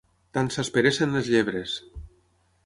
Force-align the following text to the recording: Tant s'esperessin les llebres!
Tant 0.37 0.47
s'esperessin 0.55 1.13
les 1.17 1.29
llebres! 1.35 1.77